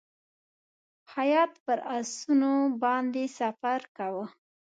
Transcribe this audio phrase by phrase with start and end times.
[1.13, 2.53] هیات پر آسونو
[2.83, 4.25] باندې سفر کاوه.